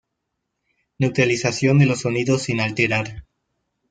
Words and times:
Neutralización 0.97 1.77
de 1.77 1.85
los 1.85 1.99
sonidos 2.01 2.41
sin 2.41 2.59
alterar. 2.59 3.23